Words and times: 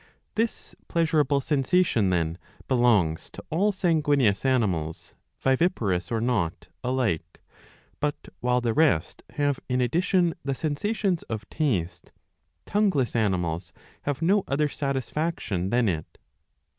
^ 0.01 0.03
This 0.33 0.73
pleasurable 0.87 1.41
sensation, 1.41 2.09
then, 2.09 2.39
belongs 2.67 3.29
to 3.33 3.43
all 3.51 3.71
sanguineous 3.71 4.45
animals, 4.45 5.13
viviparous 5.39 6.11
or 6.11 6.19
not, 6.19 6.69
alike; 6.83 7.39
but, 7.99 8.15
while 8.39 8.61
the 8.61 8.73
rest 8.73 9.21
have 9.33 9.59
in 9.69 9.79
addition 9.79 10.33
the 10.43 10.55
sensations 10.55 11.21
of 11.29 11.47
taste, 11.51 12.11
tongueless 12.65 13.15
animals 13.15 13.73
have 14.01 14.23
no 14.23 14.43
other 14.47 14.69
satisfaction 14.69 15.69
than 15.69 15.87
it. 15.87 16.17